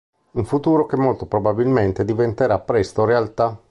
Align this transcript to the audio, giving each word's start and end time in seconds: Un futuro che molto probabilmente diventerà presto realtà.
Un 0.31 0.45
futuro 0.47 0.87
che 0.87 0.97
molto 0.97 1.27
probabilmente 1.27 2.03
diventerà 2.03 2.57
presto 2.59 3.05
realtà. 3.05 3.55